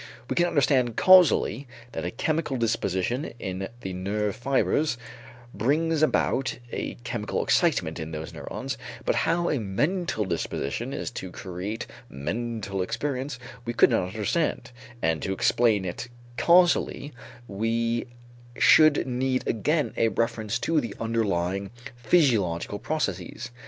[0.31, 4.97] We can understand causally that a chemical disposition in the nerve fibers
[5.53, 11.29] brings about a chemical excitement in those neurons, but how a mental disposition is to
[11.29, 14.71] create mental experience we could not understand;
[15.03, 17.13] and to explain it casually,
[17.47, 18.07] we
[18.57, 23.51] should need again a reference to the underlying physiological processes.